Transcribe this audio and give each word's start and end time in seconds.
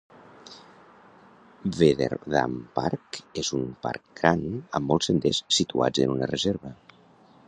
Beaverdam 1.75 2.55
Park 2.79 3.19
és 3.43 3.53
un 3.59 3.67
parc 3.83 4.01
gran 4.21 4.41
amb 4.79 4.93
molts 4.93 5.11
senders 5.11 5.43
situat 5.59 6.01
en 6.07 6.15
una 6.15 6.31
reserva. 6.33 6.73